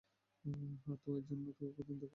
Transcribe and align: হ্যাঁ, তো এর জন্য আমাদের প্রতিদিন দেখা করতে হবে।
হ্যাঁ, 0.45 0.97
তো 0.97 1.11
এর 1.11 1.23
জন্য 1.23 1.45
আমাদের 1.45 1.55
প্রতিদিন 1.59 1.97
দেখা 1.97 1.99
করতে 1.99 2.03
হবে। 2.03 2.07